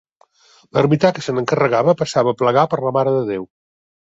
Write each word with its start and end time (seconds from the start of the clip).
L'ermità 0.77 1.11
que 1.17 1.23
se 1.25 1.35
n'encarregava 1.39 1.95
passava 2.01 2.33
a 2.33 2.39
plegar 2.41 2.65
per 2.73 2.81
la 2.89 2.95
Mare 2.99 3.15
de 3.19 3.23
Déu. 3.31 3.47